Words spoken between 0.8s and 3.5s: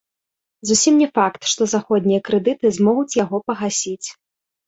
не факт, што заходнія крэдыты змогуць яго